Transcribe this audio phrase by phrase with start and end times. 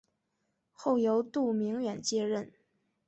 [0.71, 2.51] 后由杜明远接任。